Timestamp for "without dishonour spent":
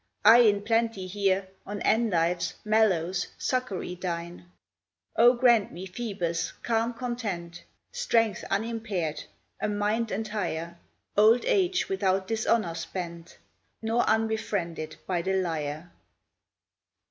11.87-13.37